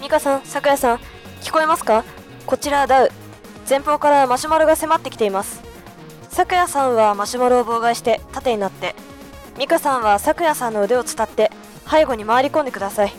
[0.00, 0.98] ミカさん、咲夜さん、
[1.42, 2.04] 聞こえますか？
[2.46, 3.10] こちらダウ。
[3.68, 5.60] 前方からマシュマロが迫ってきています。
[6.30, 8.94] 咲夜さんはマシュマロを妨害して縦になって、
[9.58, 11.50] ミカさんは咲夜さんの腕を伝って
[11.90, 13.12] 背後に回り込んでください。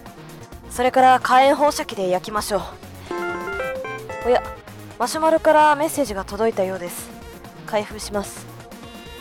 [0.71, 2.61] それから火炎放射器で焼きましょう。
[4.25, 4.41] おや、
[4.97, 7.09] マシュマロからメッセージが届いたようです。
[7.65, 8.47] 開封します。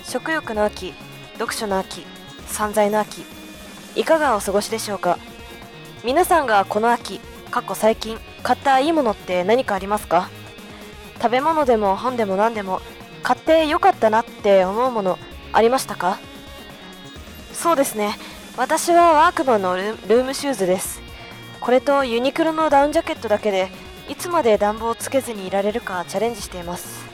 [0.04, 0.94] 食欲の秋、
[1.34, 2.06] 読書の秋、
[2.46, 3.24] 散財の秋。
[3.94, 5.18] いかがお過ごしでしょうか？
[6.04, 10.30] 皆さんがこの秋過去最近買ったいいものって何かありますか？
[11.20, 12.80] 食べ物でも本でも何でも
[13.22, 15.18] 買ってよかったなって思うもの
[15.52, 16.18] ありましたか？
[17.52, 18.16] そうですね。
[18.56, 21.00] 私はワークマンのルームシューズです。
[21.60, 23.68] これとユニクロのダウンジャケットだけで
[24.08, 27.08] いつまで暖房をつけずにいられるかチャレンジしています。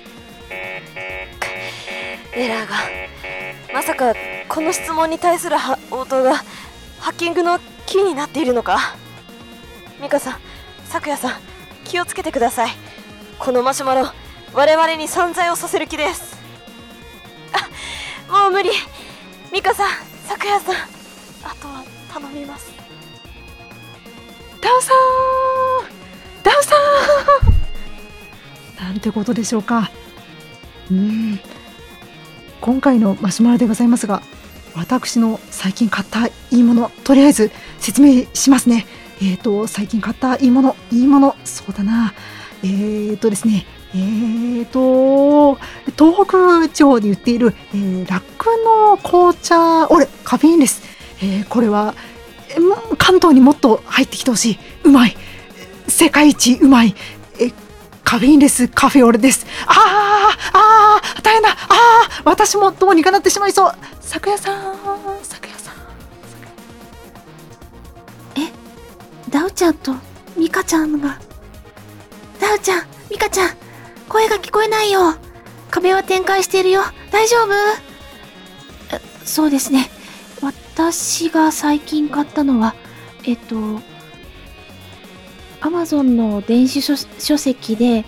[0.50, 2.74] エラーが
[3.72, 4.12] まさか
[4.48, 5.56] この質問に対する
[5.90, 6.34] 応答が
[6.98, 8.96] ハッキングのキーになっているのか？
[10.00, 10.36] ミカさん、
[10.86, 11.32] 咲夜さん、
[11.84, 12.70] 気をつけてください。
[13.38, 14.06] このマシュマロ、
[14.52, 16.36] 我々に散財をさせる気です。
[18.28, 18.70] あ、もう無理。
[19.52, 19.88] ミカさん、
[20.26, 22.72] 咲夜さん、あとは頼みます。
[24.60, 24.96] ダウさん
[26.42, 26.74] ダウさ
[28.80, 29.90] んなんてことでしょうか
[30.90, 31.38] うん
[32.62, 34.22] 今回のマシュマロでございますが
[34.76, 38.86] 私の最近買ったいいものとりあえず説明しますね。
[39.20, 42.12] えーと最近買ったいいものいいものそうだな。
[42.62, 45.56] えーとですねえーと
[45.96, 50.82] 東北地方で売っている、えー、ラックの紅茶オレカフェインレス、
[51.22, 51.94] えーこれは
[52.56, 54.58] えもう関東にもっと入ってきてほしい。
[54.84, 55.16] うまい。
[55.86, 56.94] 世界一うまい。
[57.40, 57.52] え
[58.02, 59.46] カフェインレスカフェオレです。
[59.66, 59.76] あー
[60.52, 61.50] あー大変だ。
[61.50, 63.72] あー私もどうにかなってしまいそう。
[64.14, 64.76] 咲夜さん
[65.24, 65.74] 咲夜さん
[68.40, 68.48] え
[69.28, 69.92] ダウちゃんと
[70.36, 71.18] ミカちゃんが。
[72.40, 73.50] ダウちゃん、ミカちゃん、
[74.08, 75.16] 声が聞こえないよ。
[75.68, 76.82] 壁は展開しているよ。
[77.10, 77.48] 大丈夫？
[79.24, 79.90] そうですね。
[80.40, 82.76] 私が最近買ったのは、
[83.24, 83.80] えっと、
[85.60, 88.04] アマゾンの電子書籍で、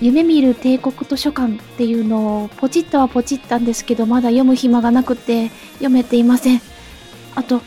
[0.00, 6.60] 夢見る帝国図書館っていうのをポチッとはポチったんですけど、まだ読む暇がなくて読めていません。
[7.34, 7.60] あと、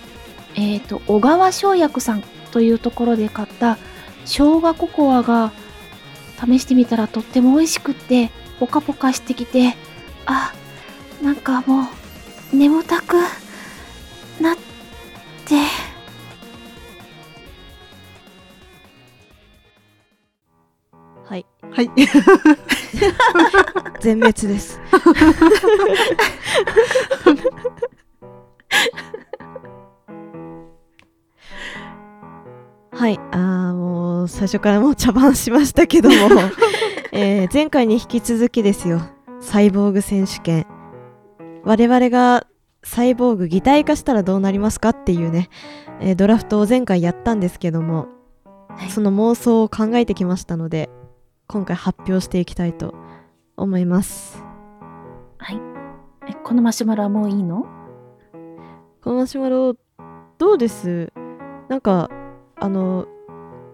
[0.56, 3.78] えっ、と、小川翔薬さんというところで買った
[4.26, 5.52] 生姜ココアが
[6.40, 8.30] 試してみたらとっても美味しくって
[8.60, 9.76] ポカポカしてきて
[10.26, 10.54] あ
[11.22, 11.90] なんかも
[12.54, 13.16] う眠たく
[14.40, 14.56] なっ
[15.46, 15.56] て
[21.76, 22.08] はい、は い
[24.00, 24.80] 全滅です。
[32.92, 36.16] はい、あーもう最初からもう茶番しましたけども、
[37.12, 39.02] えー前回に引き続きですよ、
[39.42, 40.68] サイボーグ選手権。
[41.64, 42.46] 我々が
[42.84, 45.50] サイボーグ擬態化したらどうなりますかっていうね、
[46.02, 48.08] えードラフトを前回やったんですけども、
[48.70, 48.90] はい。
[48.90, 50.90] その妄想を考えてきましたので、
[51.54, 52.96] 今回発表していきたいと
[53.58, 54.44] 思います。
[55.38, 55.60] はい。
[56.28, 57.68] えこのマシュマロはもういいの？
[59.04, 59.76] このマシュマロ
[60.40, 61.14] どうです？
[61.70, 62.10] なんか
[62.56, 63.06] あの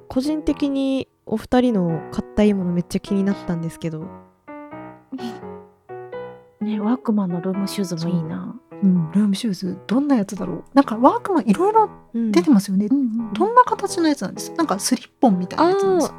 [0.10, 4.06] 個人的にお二人の買ったいいものめっちゃ気になったんですけど。
[6.60, 8.60] ねワークマンのルームシューズもいいな。
[8.84, 8.86] う。
[8.86, 9.78] ん、ルームシューズ。
[9.88, 10.64] どんなやつだろう？
[10.74, 12.34] なんかワークマンいろいろうん。
[12.34, 14.52] 出てますよね、うんうんどんな形のやつなんです？
[14.56, 16.14] なんかスリッポンみたいなやつなんです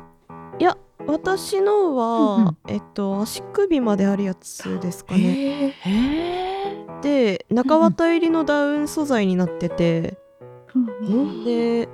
[1.10, 2.56] 私のは、うんうん。
[2.68, 5.74] えっと足首まであるやつですかね。
[7.02, 10.18] で中綿入りのダウン素材になってて、
[11.44, 11.88] で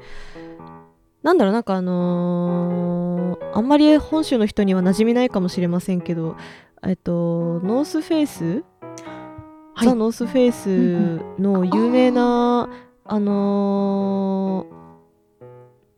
[1.23, 6.37] なんだろうなんかあのーあんまり本州の人には馴染みないかもしれませんけど
[6.87, 8.65] えっとノースフェイス？
[9.75, 9.87] はい。
[9.87, 12.69] ザ・ノースフェイスの有名な、
[13.05, 14.77] あのー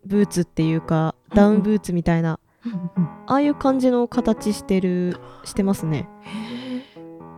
[0.07, 2.39] ブーツっていうかダウンブーツみたいな、うんうん
[3.27, 6.09] ああいう感じの形してるしてますね、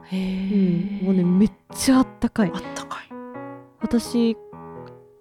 [0.04, 2.52] へうん、えもうねめっちゃあったかい。
[2.54, 3.08] あったかい。
[3.80, 4.36] 私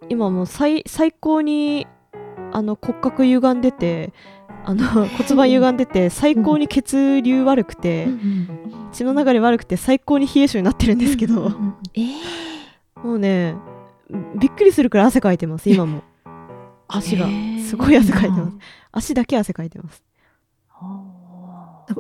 [0.09, 1.87] 今もう最最高に
[2.51, 4.13] あの骨格歪んでて
[4.65, 8.07] あの骨盤歪んでて最高に血流悪くて、
[8.91, 11.49] 血の流れ悪くて最高に冷え性になってるんですけど、
[12.95, 13.55] もうね
[14.35, 16.03] びっくりするくらい汗かいてます今も。
[16.91, 17.27] 足が
[17.69, 18.57] すごい汗かいてます。
[18.91, 20.03] 足だけ汗かいてます。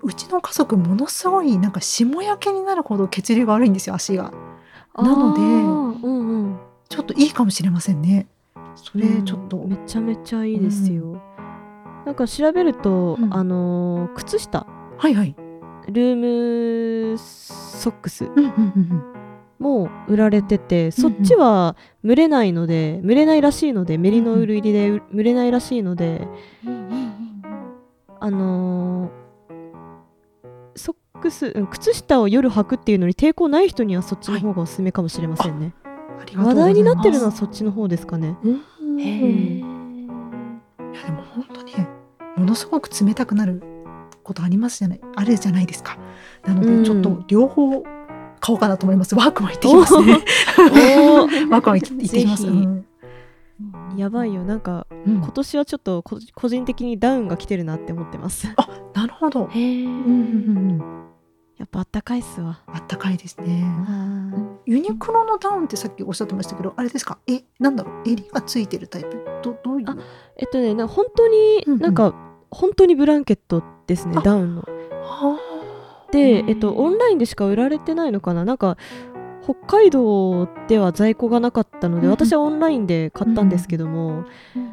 [0.03, 4.31] うちの家族ものすごいなんか霜焼けになるほど血流が悪いんですよ足が。
[4.95, 6.59] なのでうんうん。
[6.89, 8.27] ちょっといいかもしれませんね。
[8.75, 11.21] それちょっと、うんめちゃめちゃいいですよ、
[12.05, 13.33] なんか調べると、うん。
[13.33, 14.65] あのー靴下。
[14.97, 15.35] はいはい。
[15.87, 18.25] ルームソックス。
[18.25, 19.03] うんうんうん
[19.59, 26.27] も売られてて、そっちは蒸れないので蒸れないらしいのでメリノール入りで蒸れないらしいので、
[28.19, 29.19] あのー
[30.75, 38.37] ソックスうん靴下を夜履くっていうのに抵抗ない人にはそっちの方がおすすめかもしれませんね、ありがとうござい話題になってるのはそっちの方ですかね。
[38.43, 39.01] うん。
[39.01, 41.73] へいーやでも本当に
[42.37, 43.61] ものすごく冷たくなる
[44.23, 45.97] ことありますじゃないあるじゃないですか。
[46.45, 46.83] なのうん。
[46.83, 47.83] でちょっと両方
[48.39, 49.15] 買おうかなと思います。
[49.15, 50.13] ワークマン行ってきますね。
[51.49, 52.47] ワークマン行ってきます。
[53.97, 54.43] やばいよ。
[54.43, 55.15] なんかうん。
[55.17, 58.47] 今年はちょっとこ個人的にダウンが来てるなって思ってます。
[58.93, 59.47] なるほど。
[59.51, 59.85] へー。
[59.85, 60.11] うんうんう
[60.83, 60.99] ん
[61.57, 62.61] やっぱあったかいっすわ。
[62.67, 63.65] あったかいですね。
[63.85, 64.31] あ
[64.65, 67.17] ユニクロのダウンってさっきおっしゃってましたけどあれですか？
[67.27, 68.09] えなんだろう？
[68.09, 69.21] 襟がついてるタイプ？
[69.43, 69.89] どどういう？
[69.89, 69.97] あ
[70.37, 71.79] えっとねな本当にうんうん。
[71.81, 72.15] なんか、
[72.49, 74.63] 本当にブランケットですねあダウンの
[76.17, 78.45] えっと、オンラインでしか売られてないのかな？
[78.45, 78.77] なんか
[79.43, 84.25] 北海道では在庫がなかったので、私はオンラインで買ったんですけども、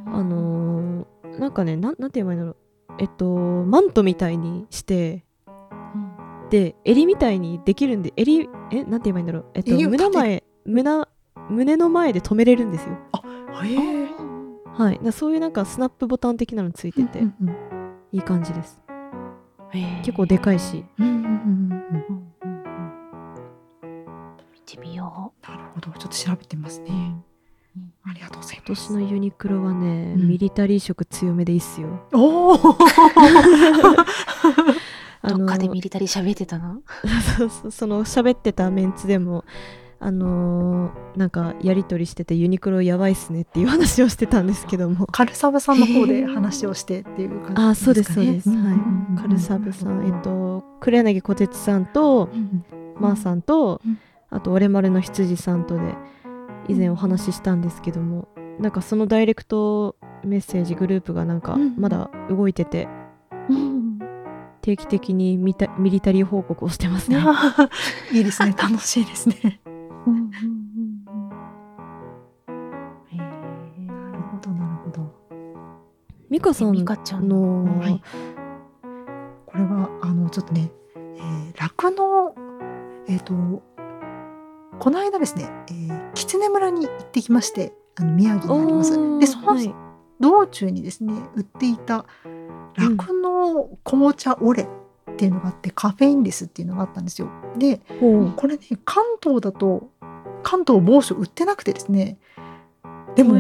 [0.06, 2.56] あのーなんかねなんなんて言えばいいんだろう。
[2.98, 5.24] えっとマントみたいにして
[6.48, 9.46] で襟みたいにできるんで襟えなんて言えばいいんだろう。
[9.54, 11.08] えっと胸前胸
[11.50, 12.96] 胸の前で止めれるんですよ。
[13.62, 14.08] へえ。
[14.72, 15.00] はい。
[15.12, 17.20] そういうなんかスナップボタン的なのついてて、
[18.12, 18.82] いい感じです
[19.72, 20.84] 結構でかいし。
[20.98, 21.04] 見
[24.64, 25.50] てみよう。
[25.50, 27.16] なるほど、ちょっと調べてますね。
[28.04, 28.66] ありがとうございます。
[28.66, 32.06] 今年のユニクロはね、ミリタリー色強めでいいっすよ。
[32.12, 32.56] おお。
[32.58, 32.74] ど
[35.44, 36.82] っかでミリタリー喋ってたの。
[37.70, 39.44] その喋ってたメンツでも。
[39.98, 45.06] あのーなんかやり取りしててユニクロやばいっすねっていう話をしてたんですけども。
[45.06, 48.74] カルサブさんの方で話をしてっていう感じあそうですそうです、かねは
[49.16, 49.22] い。
[49.22, 52.64] カルサブさんえっと黒柳小鉄さんとうん
[53.00, 53.98] マーさんと、うん
[54.28, 55.94] あと俺丸の羊さんとで
[56.68, 58.26] 以前お話ししたんですけども
[58.58, 59.94] なんかそのダイレクト
[60.24, 62.88] メッセージグループがなんかうんまだ動いてて
[63.48, 63.98] うん
[64.62, 67.18] 定期的にミタミリタリー報告をしてますね。
[68.12, 68.52] いいですね。
[68.60, 69.60] 楽しいですね
[70.06, 70.30] うんうんうん
[72.48, 72.66] うん。
[73.12, 73.16] へ
[73.86, 75.12] なるほどなるほど。
[76.30, 78.02] ミカさんえミカちゃんの、はい。
[79.46, 80.70] これはあのちょっとね
[81.56, 82.34] 酪農、
[83.08, 83.34] えっ、と
[84.78, 89.18] この間ですね、えー、狐村に行ってきましてあの宮城にあります。
[89.18, 89.74] でそのはい。
[90.20, 92.06] 道中にですね売っていた
[92.76, 97.28] 酪農紅茶オレっていうのがあって、カフェインレスっていうのがあったんですよ。
[97.56, 99.90] でこれね関東だと
[100.46, 102.18] 関東某所売ってなくてですね。
[103.16, 103.34] でも、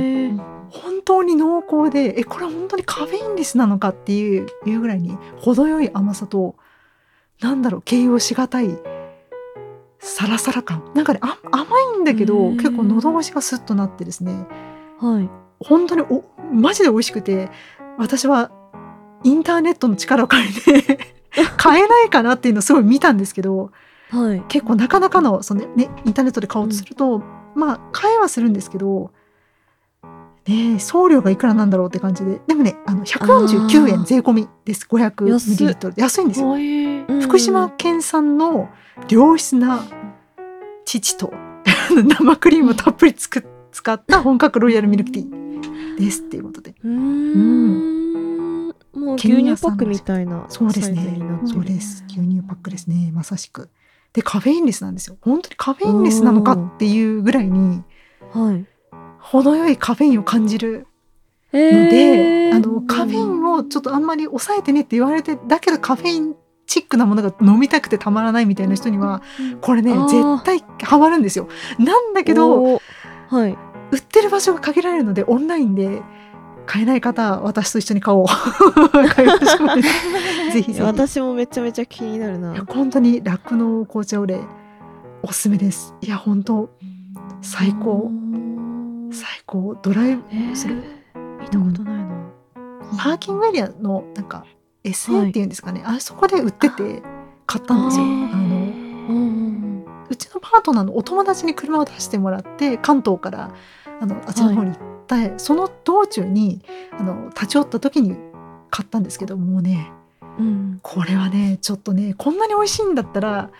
[0.70, 6.56] 本当に濃厚でえこれは本当にカフェインレスなのかっていういうぐらいに程よい甘さと
[7.40, 8.76] なんだろう形容しがたい
[10.00, 10.90] サラサラ感。
[10.96, 14.32] なんかねあ甘いんだけど結構喉越しがスッとなってですね。
[14.98, 15.30] はい。
[15.60, 17.50] 本当におマジで美味しくて
[17.98, 18.50] 私は
[19.22, 20.98] インターネットの力を借りて
[21.56, 23.70] 買えないかなっていうのをすごい見たんですけど
[24.10, 24.42] はい。
[24.48, 27.22] 結構なかなかのその、ね、インターネットで買おうとすると、
[27.54, 29.10] まあ買えはするんですけど、
[30.46, 32.40] ねえ、送料がいくらなんだろうって感じで。
[32.46, 33.88] でもねあの149あー。
[33.90, 34.86] 円税込みです。
[34.88, 36.50] 500ミリリットル安いんですよ。
[36.50, 38.68] うん福島県産の
[39.08, 39.84] 良質な
[40.84, 41.32] 乳と
[41.90, 46.74] 生クリームをたっぷりつく使った本格ロイヤルミルクティーですっていうことで。
[46.84, 47.66] うーん。
[48.94, 51.18] もう牛乳パックみたいなそうですね。
[51.44, 52.04] そうです。
[52.06, 53.10] 牛乳パックですね。
[53.12, 53.68] まさしく
[54.16, 55.18] でカフェインレスなんですよ。
[55.20, 57.84] 本当にカフェインレスなのかっていうぐらいに
[58.32, 58.64] はい。
[59.20, 60.86] 程よいカフェインを感じる
[61.52, 66.34] のので、ああのカフェインをちょっとあんまり抑えてねって言われてだけどカフェイン
[66.66, 69.20] チックなものが飲みたくてたまらないみたいな人には
[69.60, 71.48] これね絶対ハマるんですよ。
[71.78, 72.80] なんだけど
[73.28, 73.58] はい。
[73.90, 76.00] 売ってる場所が限られるのでオンラインで
[76.66, 78.26] 買えない方は私と一緒に買おう。
[80.52, 80.80] ぜひぜひ。
[80.82, 82.54] 私もめちゃめちゃ気になるな。
[82.68, 84.40] 本当に酪農紅茶オレ
[85.22, 85.94] おすすめです。
[86.00, 86.68] いや本当
[87.40, 88.10] 最高。
[89.12, 89.76] 最高。
[89.82, 90.34] ドライブえ。
[90.34, 90.82] ーする？
[91.40, 92.16] 見たことないな。
[92.98, 94.44] パーキングエリアのなんか
[94.84, 97.02] SA っていうんですかね、あそこで売ってて
[97.46, 98.04] 買ったんですよ。
[98.04, 99.84] あのうんうん。
[100.08, 103.50] うちのパートナーのお友達に車を出してもらって関東から
[104.00, 106.62] あのあっちの方に行った、その道中に
[106.98, 108.16] あの立ち寄った時に
[108.70, 109.90] 買ったんですけどもうね
[110.38, 113.50] うんこれはねちょっとねこんなに美味しいんだったら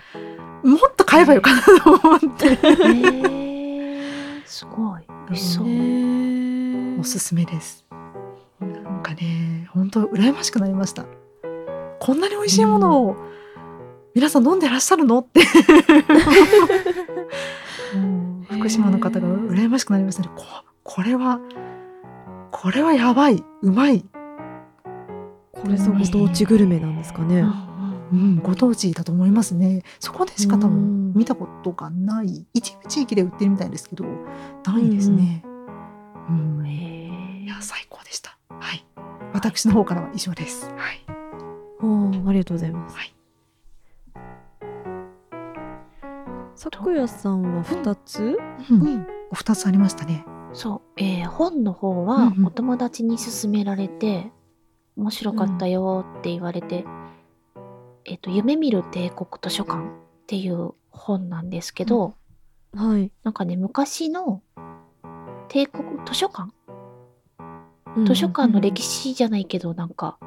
[0.62, 2.48] もっと買えばよかなと思って。
[2.48, 7.84] へーすごい美味しそうへーおすすめです。
[8.60, 11.04] なんかね、本当羨ましくなりました。
[12.00, 13.16] こんなに美味しいものを
[14.14, 15.40] 皆さん飲んでらっしゃるのって
[18.50, 20.30] 福島の方が羨ましくなりましたね。
[20.86, 21.40] ここれは
[22.52, 24.02] これはやばいうまい、
[25.52, 27.44] これぞご当地グルメなんですかね。
[28.12, 29.82] うん、ご当地だと思いますね。
[30.00, 34.04] そこでしか多うん分見たことがない一部地域で売ってるみたいですけど
[34.64, 35.44] ないですね。
[36.30, 38.38] うんへいや最高でした。
[38.48, 38.86] はい。
[39.34, 40.70] 私の方からは以上です。
[40.70, 41.04] はい。
[41.82, 42.96] おーありがとうございます。
[42.96, 43.12] はい。
[46.54, 48.38] 咲夜さんは二つ？
[48.70, 50.24] うんうんお二つありましたね。
[50.56, 52.46] そう、えー本の方うんはうん。
[52.46, 54.32] お友達に勧められて、
[54.96, 56.86] 面白かったよって言われて、
[58.06, 59.82] えっ、と、夢見る帝国図書館っ
[60.26, 62.14] ていう本なんですけど、
[62.74, 63.12] はい。
[63.22, 64.42] なんかね、昔の
[65.48, 66.50] 帝国図書館？
[68.06, 70.18] 図書館の歴史じゃないけど、なんか、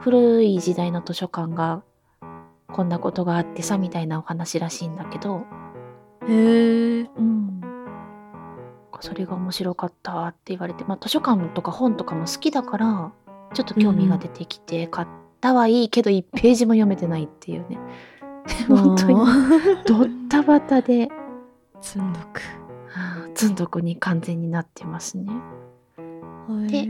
[0.00, 1.82] 古い時代の図書館が、
[2.68, 5.44] こんなことがあってさ、みたいなお話らしいんだけど、
[6.28, 7.10] へえ。
[7.16, 7.63] うん。
[9.00, 13.12] それが面白かったって言われて、まあ図書館とか本とかも好きだから、
[13.52, 15.08] ちょっと興味が出てきて、買っ
[15.40, 17.78] たはいいけど1ページも読めてないっていうね。
[18.68, 19.14] 本当に、
[19.86, 21.08] ドッタバタで、
[21.80, 22.40] 積んどく。
[22.88, 25.26] はあ積んどくに完全になってますね。
[26.68, 26.80] でへ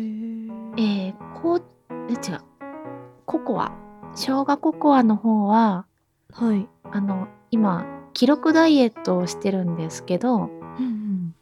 [0.77, 1.63] えー、こう、
[2.09, 2.41] え違う。
[3.27, 3.73] ココア。
[4.15, 5.87] 生姜ココアの方は、
[6.33, 6.69] はい。
[6.91, 10.64] あの、今、記録ダイエットをしてるんですけど、うん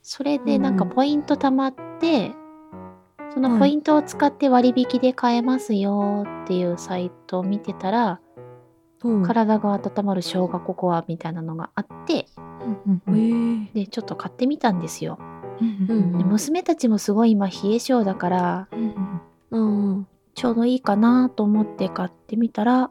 [0.03, 0.91] それでなんかうん。
[0.91, 2.33] ポイント貯まって、
[3.33, 3.59] そのはい。
[3.61, 8.21] ポイントを使って割引で買えますよっていうサイトを見てたら、
[9.05, 9.23] うん。
[9.23, 12.27] 体が温まる生姜ココアみたいなのがあって。
[13.75, 15.19] で、ちょっと買ってみたんですよ。
[15.61, 20.07] うんうんで娘たちもすごい今冷え性だから、うんうん。
[20.35, 22.91] ちょうどいいかなと思って買ってみたら、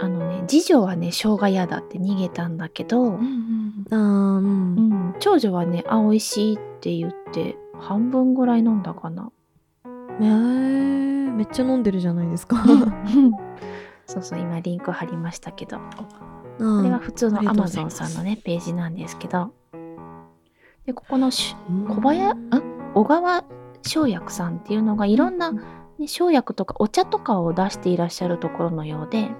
[0.00, 3.61] あのね、次女はね、生姜嫌だって逃げたんだけど、うんうん
[3.96, 4.00] う。
[4.00, 4.74] うん
[5.10, 9.30] ん、長女はね、あ、美味しいって言って、半分ぐらい飲んだかな。
[10.20, 10.28] へえ。
[11.32, 12.62] めっちゃ飲んでるじゃないですか。
[14.06, 16.04] そうそう、今リンク貼りましたけど、こ
[16.58, 19.52] これは普通のアマゾンさんのね、ページなんですけど、
[20.86, 21.56] で、ここのし
[21.88, 22.50] 小小林、ん
[22.94, 23.44] 小川
[23.82, 25.60] 生薬さんっていうのがいろんな、ね、
[26.06, 29.30] 生薬とかお茶とかを出していらっしゃるところのようで、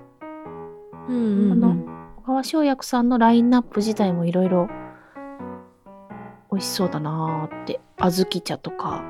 [1.08, 2.01] うんうんうこのん。
[2.22, 4.68] 小川生薬さんのラインナップ自体もいろいろ
[6.52, 9.02] 美味しそうだなーって小豆茶とか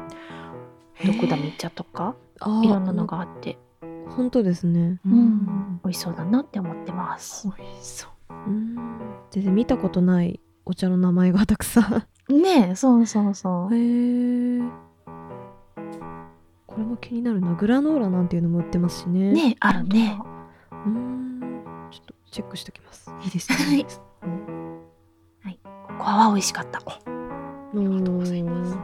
[1.04, 3.59] ドクダミ茶とかあいろんなのがあって
[4.16, 4.99] 本当ですね。
[5.04, 8.35] うんうん美味しそうだなって思ってます美味しそう。
[8.47, 8.76] うん。
[9.31, 11.81] 全然見たことないお茶の名前がたくさ
[12.28, 12.42] ん。
[12.42, 14.61] ねえそうそうそうへえ。
[16.66, 17.54] これも気になるな。
[17.54, 19.33] グラノーラなんていうのも売ってますしね。
[19.33, 20.19] ねえあるね
[20.71, 21.22] うーん。
[22.32, 23.10] チェックしておきます。
[23.22, 23.86] いいですね。
[25.44, 25.58] はい。
[25.62, 26.78] ここは美味しかった。
[26.78, 26.82] あ
[27.74, 28.78] りがとうございます。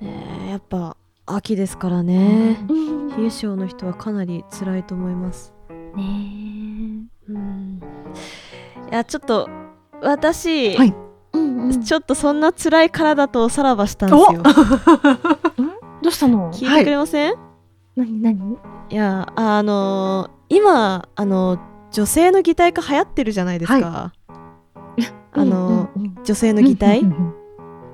[0.00, 2.56] えー、やっぱ秋ですからね。
[2.70, 3.08] うん。
[3.18, 5.52] 冷え性の人はかなり辛いと思います。
[5.94, 7.82] ねうん。
[8.90, 9.50] いやちょっと
[10.00, 10.88] 私、はい。
[10.88, 10.94] え
[11.34, 11.82] うんうん。
[11.82, 14.42] ちょっとそんな辛い体とおさらばしたんですよ。
[16.00, 16.50] どうしたの？
[16.50, 17.34] 聞いてくれません、
[17.94, 18.22] 何？
[18.22, 18.56] 何？
[18.88, 21.58] いやあのー今あの
[21.90, 24.12] 女性の擬態化流行ってるじゃないですか。
[25.32, 26.24] あのーうんうん。
[26.24, 27.34] 女性の擬態、うんうんうん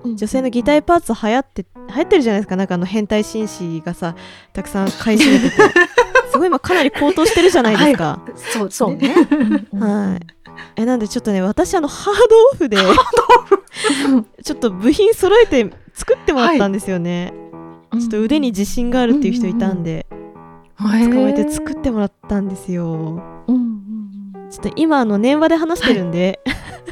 [0.04, 0.16] うん。
[0.16, 2.56] 女性の擬態パーツ流行って流行ってるじゃないですか。
[2.56, 4.14] なんかあの変態紳士がさ
[4.52, 5.56] たくさん買い占めてて。
[6.30, 8.20] すごい今かなり高騰してるじゃないですか。
[8.34, 9.14] そうですそうね。
[9.30, 10.20] うんうんはい。
[10.76, 12.76] えなんでちょっとね私あのハードオフで
[14.42, 17.32] ちょっと部品揃えて作ってもらったんですよね、
[17.92, 20.06] ちょっと腕に自信があるっていう人いたんで、
[20.78, 22.84] 捕まえて作ってもらったんですよ。
[22.84, 23.33] うんうん
[24.54, 26.38] ちょっと今あの電話で話してるんで、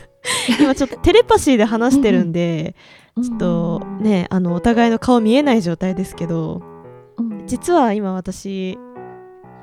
[0.61, 2.75] 今ちょっとテレパシーで話してるんで、
[3.17, 3.23] うん。
[3.23, 6.61] ちょっとねあのお互いの顔見えない状態ですけど
[7.19, 7.47] うん。
[7.47, 8.77] 実は今私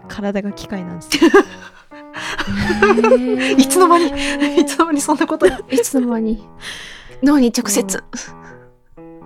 [0.07, 1.29] 体が機械なんですよ。
[3.57, 4.07] いつの間に
[4.61, 5.53] いつの間にそんなことに。
[5.69, 6.47] いつの間に。
[7.21, 8.01] 脳に直接。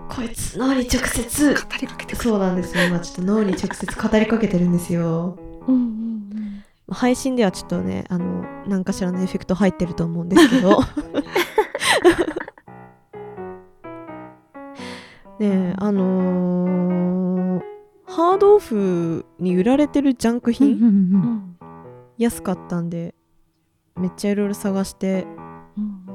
[0.08, 1.54] こいつ脳に直接。
[1.54, 2.82] 語りかけてそうなんですよ。
[2.86, 5.38] 今ちょっと脳に直接語りかけてるんですよ。
[5.68, 6.13] うんうん
[6.88, 10.80] 配信ではちょっとねあの何かしらのエフェクト入ってると思うんですけど。
[15.40, 17.64] ねえあのー
[18.06, 21.56] ハードオフに売られてるジャンク品、
[22.16, 23.16] 安かったんで
[23.96, 25.26] めっちゃいろいろ探して
[25.76, 26.06] うん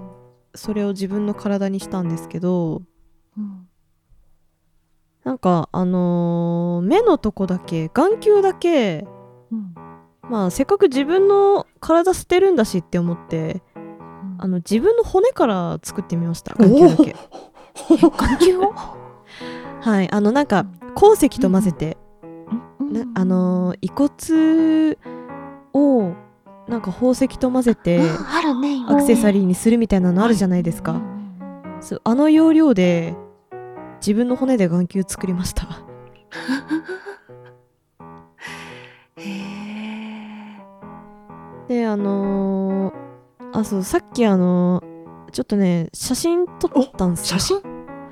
[0.55, 2.83] それを自分の体にしたんですけど。
[3.37, 3.67] うん。
[5.25, 9.18] なんかあのー目のとこだけ眼球だけうん
[10.29, 13.61] まあせっかく自分の体捨てるんだしって思って
[14.37, 16.53] あの自分の骨から作ってみました。
[16.55, 17.15] 眼球だけ
[18.17, 18.73] 眼球を？
[19.81, 20.11] はい。
[20.11, 21.97] あのなんか鉱石と混ぜて、
[22.79, 24.97] なあのー遺骨
[25.73, 26.13] を
[26.67, 31.01] なんか宝石と混ぜてうんあるねアクセサリリーにするみたいなのあるじゃないですか、
[31.81, 33.15] そうあの要領で
[33.99, 35.63] 自分の骨で眼球作りました。
[39.17, 39.48] へえ
[41.69, 42.93] であのー
[43.53, 47.39] あそうさっきあのーちょっとね写真撮ったんですよ。
[47.39, 47.61] 写真？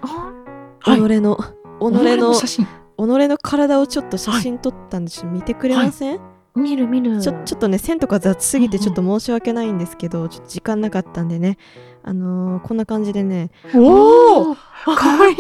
[0.04, 0.34] あ
[0.80, 1.00] はい。
[1.00, 1.44] 己の己
[1.82, 2.66] の写真。
[2.66, 6.20] 己の体をちょっと写真撮ったんでちょっと見てくれません、
[6.56, 7.20] 見る見る。
[7.20, 11.58] ちょちょっとね線とか雑すぎてうんうんちょっと申し訳ないんですけどちょっと時間なかったんでね。
[12.04, 13.50] あのーこんな感じでね。
[13.76, 14.56] おお
[14.96, 15.36] かわいい。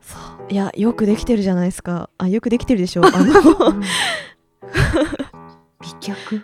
[0.00, 0.52] そう。
[0.52, 2.10] いやよくできてるじゃないですか。
[2.18, 3.80] あよくできてるでしょあの
[5.80, 6.42] 美脚？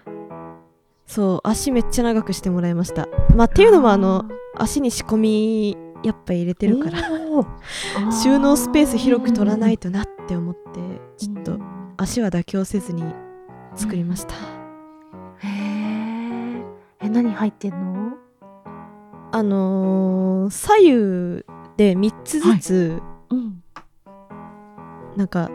[1.07, 3.09] そう足めっちゃ長くしてもらいました。
[3.35, 4.25] まあっていうのもあの
[4.57, 6.99] 足に仕込みやっぱ入れてるから。
[8.23, 10.61] 収納スペース広く取らないとなって思って
[11.17, 11.59] ちょっと
[11.97, 13.05] 足は妥協せずに
[13.75, 14.35] 作りました。
[14.35, 16.63] へえ
[17.03, 18.13] え何入ってんの？
[19.33, 21.45] あのー左右
[21.77, 23.63] で3つずつうん。
[25.17, 25.51] なんか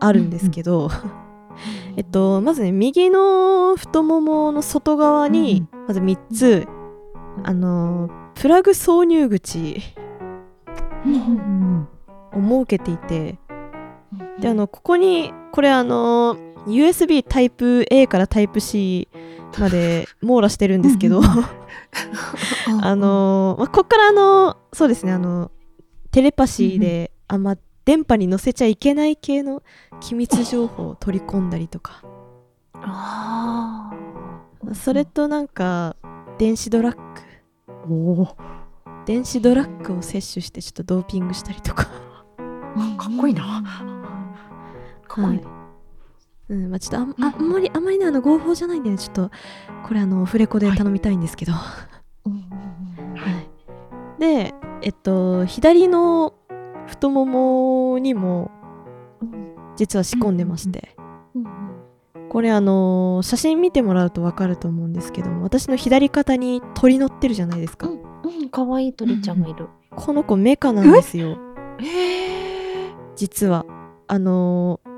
[0.00, 0.90] あるんですけど、
[1.96, 6.68] えっとまずね右の太ももの外側にまず3つ、
[7.42, 9.82] あのープラグ挿入口
[11.04, 11.88] うん
[12.32, 13.38] を設けていて
[14.40, 19.08] であのここにこれあの USB タイプ A からタイプ C
[19.58, 21.24] まで網羅してるんですけどうん。
[22.82, 25.50] あのまあ、こっからあのそうですねあの
[26.10, 29.62] テレパシーであんま電波に乗せちゃいけない系の
[30.00, 32.02] 機密情報を取り込んだりとか。
[32.74, 35.96] ああそれとなんか
[36.38, 37.92] 電子ドラッグ。
[37.94, 38.34] おー。
[39.06, 41.84] 電子ドラッグを摂取してちょっとドーピングしたりとか。
[41.84, 41.90] か
[43.12, 43.62] っこいいな。
[45.08, 45.38] かっこいい。
[45.38, 45.60] はい
[46.50, 49.30] うんまあ、ちょっとあんああんまりあんまりねあの合法じゃないんでねちょっと
[49.86, 51.52] これあのオフレコで頼みたいんですけど、
[52.26, 53.14] うんうん。
[53.14, 54.52] はい、で
[54.82, 56.34] えっと左の
[57.00, 58.50] 太ももにも
[59.22, 60.94] うん実は仕込んでまして、
[61.34, 61.46] うん
[62.28, 69.68] これあのー写真見てもらうと分かると思うんですけども私の左肩に鳥乗ってるじゃないですか、うんうん可愛い鳥ちゃんがいる。
[69.96, 71.38] この子メカなんですよ。
[73.16, 73.64] 実は。
[74.08, 74.90] あのー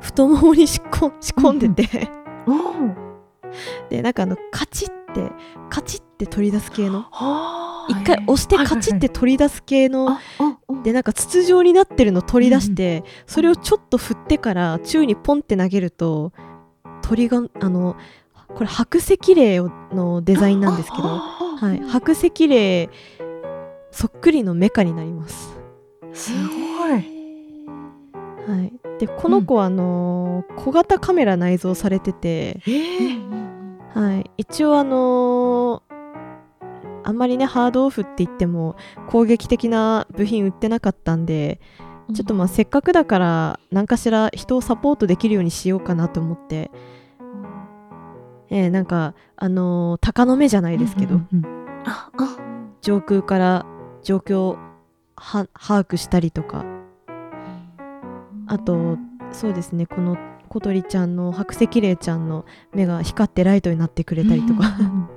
[0.00, 2.08] 太ももに仕込んでて。
[2.46, 2.94] うん
[3.90, 5.30] でなんかあのカチッて
[5.70, 7.04] カチッて取り出す系の。
[7.10, 10.18] は一回押してカチッて取り出す系の
[10.82, 16.32] でなんか筒状になってるの取り出して、それをちょっと振ってから宙にポンって投げると
[17.02, 17.96] 鳥があの
[18.48, 19.60] これ白石霊
[19.92, 22.88] のデザインなんですけど、あはい、白石霊
[23.90, 25.56] そっくりのメカになります。
[26.12, 27.14] すごい。
[28.46, 32.60] はい、でこの子はあのー小型カメラ内蔵されてて、
[33.94, 35.83] はい、一応あのー
[37.04, 38.76] あんまりねハードオフって言っても
[39.08, 41.60] 攻撃的な部品売ってなかったんで
[42.12, 46.70] ちょっとまあせっかくだから何かしら人をサポートできるようにしようかなと思って、
[48.50, 51.44] えーなんかあのー鷹の目じゃないですけど、うんうん
[51.86, 52.36] ああ。
[52.82, 53.66] 上空から
[54.02, 54.58] 状況を
[55.16, 56.64] は把握したりとか。
[58.46, 58.98] あと
[59.32, 60.18] そうですねこの
[60.50, 65.08] 小鳥ちゃんの白石霊ちゃんの目が光ってライトになってくれたりとか、うんうん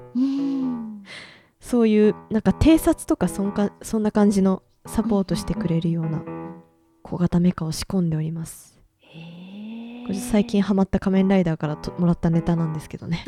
[1.67, 6.23] そういうなんか偵察とかそんかそんな感じのサポートしてくれるような
[7.03, 8.79] 小型メカを仕込んでおります。
[9.01, 13.25] へこれ最近ハマった仮面ライダーからともらったネタなんですけどね。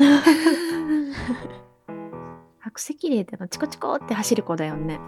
[2.60, 4.98] 白石霊ってあのチコチコって走る子だよね。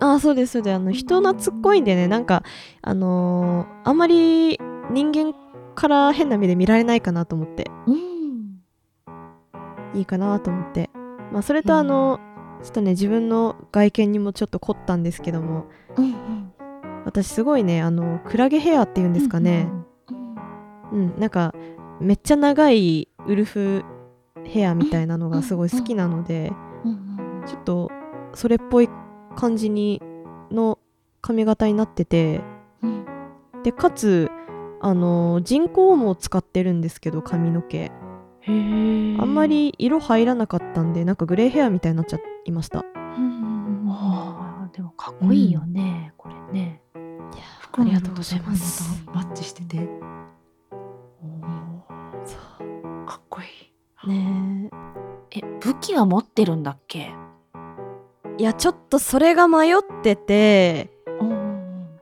[0.00, 0.74] ああそうですそうです。
[0.74, 2.44] あの人懐っこいんでねなんか
[2.80, 4.58] あのーあんまり
[4.90, 5.34] 人間
[5.74, 7.70] から変な目で見られないかなと思って。
[7.86, 8.62] うん。
[9.92, 10.88] いいかなと思って。
[11.30, 12.20] まあそれとあの、
[12.64, 15.66] ちょっとね自分の外見にもちょっと凝ったんですけども。
[15.96, 16.50] うんうん
[17.06, 19.68] 私すごいねあのクラゲヘアっていうんですかね、
[20.90, 21.54] うん、なんか
[22.00, 23.84] めっちゃ長いウルフ
[24.42, 26.50] ヘアみたいなのがすごい好きなので、
[26.82, 27.90] うんうんちょっと
[28.32, 28.88] それっぽい
[29.36, 30.00] 感じに
[30.50, 30.78] の
[31.20, 32.40] 髪型になってて。
[32.82, 33.04] うん
[33.64, 34.30] でかつ
[34.80, 37.90] あの人工毛を使ってるんですけど髪の毛。
[38.46, 42.80] あんまり色入らなかったんでなんかグレーヘアみたいになっちゃいました。
[42.80, 46.12] あーでもかっこいいよね、
[47.60, 49.04] 服のありがとうございます。
[49.06, 49.88] マッチしてて。
[52.24, 52.36] そ
[53.06, 53.48] かっこいい。
[54.04, 54.70] うね。
[55.30, 57.14] え、武器は持ってるんだっけ？
[58.38, 60.90] いやちょっとそれが迷ってて。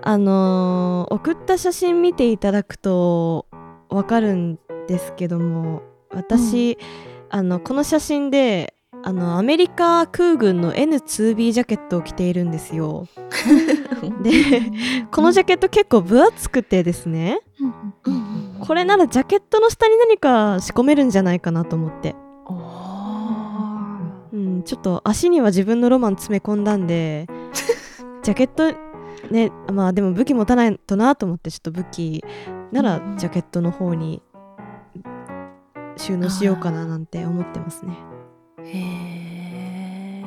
[0.05, 3.47] あのー送った写真見ていただくと
[3.89, 6.77] わかるんですけども私、
[7.31, 8.75] あのこの写真で
[9.05, 13.07] あのアメリカ空軍の N2B ジャケットを着ているんですよ。
[14.23, 14.33] で
[15.11, 17.41] このジャケット結構分厚くてですね。
[18.05, 18.33] うん
[18.67, 22.15] これならジャケットの下に何か仕込めるんじゃないかなと思って、
[24.33, 27.27] うん、ちょっと足には自分のロマン詰め込んだんで
[28.23, 28.73] ジャケット
[29.33, 32.25] ねまあでも武器持たないとなと思ってちょっと武器
[32.71, 34.23] ならジャケットの方に
[35.97, 38.12] 収納しようかななんて思ってますね。
[38.65, 40.25] へえ。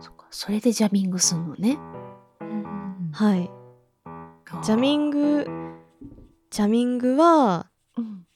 [0.00, 1.78] そっか、それでジャミングすんのね。
[3.12, 3.50] はい。
[4.62, 5.46] ジャミング
[6.50, 8.26] ジャミングはうん。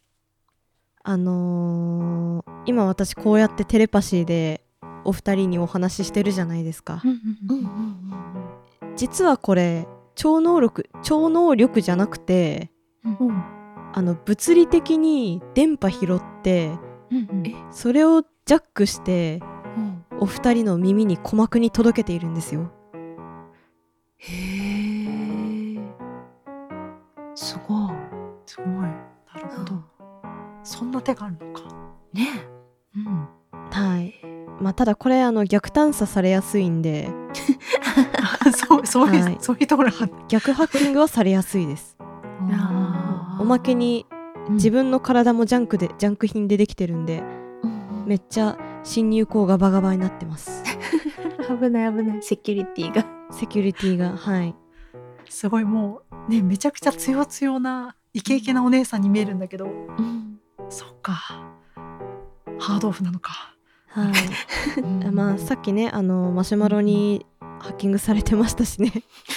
[1.02, 4.64] あのー今私こうやってテレパシーで
[5.04, 7.02] お二人にお話ししてるじゃないですか。
[7.04, 7.10] うん
[7.50, 12.70] うん実はこれ超能力超能力じゃなくて
[13.04, 13.44] うんうん。
[13.92, 16.70] あの物理的に電波拾って
[17.10, 17.42] うん。
[17.46, 17.54] え？
[17.70, 19.40] それをジャックして
[19.76, 22.70] うんお二人の耳に鼓膜に届けているんですよ。
[24.18, 24.32] へ
[25.76, 25.78] え。
[27.34, 27.92] すごい。
[28.46, 28.68] すごい。
[28.68, 28.88] な
[29.40, 29.82] るほど。
[30.62, 31.62] そんな手があるのか。
[32.12, 32.28] ね
[32.96, 33.28] うん。
[33.70, 34.14] はい。
[34.60, 37.08] まあただこれあの逆探査されやすいんで
[38.68, 39.90] そうそういう、はいそういうところ。
[40.28, 41.96] 逆ハッキングはされやすいです。
[43.40, 44.06] おまけに
[44.48, 47.43] うん自分の体もジャンクでジャンク品でできてるんでうん
[48.06, 50.62] めっちゃ侵入口がバガバになってます。
[51.60, 52.22] 危ない危ない。
[52.22, 53.06] セキュリティが。
[53.30, 54.54] セキュリティがはい。
[55.28, 59.68] すごいもうねめちゃくちゃ強強なイケイケなお姉さんに見えるんだけど、う
[60.02, 60.38] ん
[60.68, 61.12] そっか。
[62.58, 63.54] ハードオフなのか。
[63.88, 64.12] はい。
[65.06, 68.92] あまあさっきねあのマシュマロにハッキングされてましたしね。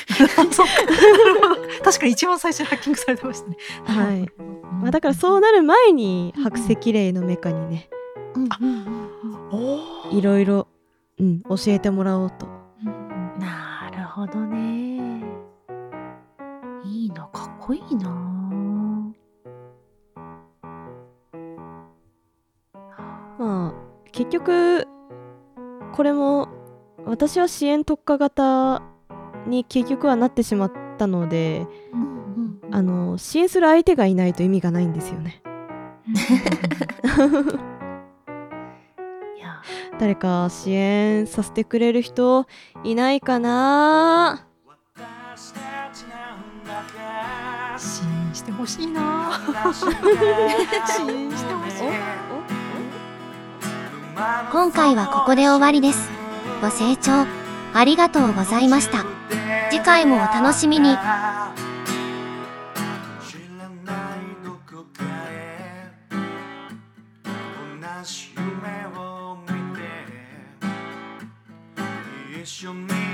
[1.83, 3.57] 確かに一番最初にハッキングされてましたね。
[3.85, 4.29] はい。
[4.81, 7.89] まあだからそうなる前に白石霊のメカにね。
[10.11, 10.67] いろいろ
[11.19, 12.47] うん教えてもらおうと。
[13.39, 15.23] なるほどね。
[16.83, 18.09] いいな、かっこいいな。
[23.39, 23.73] まあ
[24.11, 24.87] 結局
[25.93, 26.49] これも
[27.05, 28.81] 私は支援特化型
[29.47, 35.41] に結局はなってしまったのでうんあの支援する相手がいないと意味がないんですよね。
[39.99, 42.45] 誰か支援させてくれる人
[42.83, 44.45] いないかな？
[47.77, 49.31] 支援してほしいな。
[49.73, 51.87] 支援してほしい。
[54.51, 56.09] 今回はここで終わりです。
[56.61, 57.25] ご清聴
[57.73, 59.05] ありがとうございました。
[59.69, 60.95] 次回もお楽しみに。
[72.47, 73.06] 「It's your man.